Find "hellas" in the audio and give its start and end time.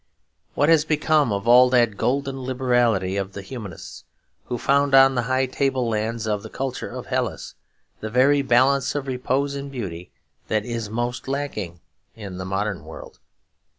7.05-7.53